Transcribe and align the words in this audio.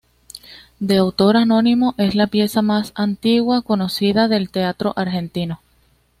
De 0.79 0.97
autor 0.97 1.37
anónimo, 1.37 1.93
es 1.99 2.15
la 2.15 2.25
pieza 2.25 2.63
más 2.63 2.91
antigua 2.95 3.61
conocida 3.61 4.27
del 4.27 4.49
teatro 4.49 4.93
argentino. 4.95 5.61